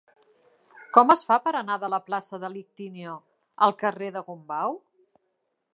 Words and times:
Com 0.97 1.13
es 1.15 1.21
fa 1.27 1.37
per 1.47 1.53
anar 1.59 1.75
de 1.83 1.89
la 1.95 1.99
plaça 2.07 2.41
de 2.45 2.51
l'Ictíneo 2.55 3.15
al 3.67 3.79
carrer 3.85 4.13
de 4.19 4.27
Gombau? 4.31 4.77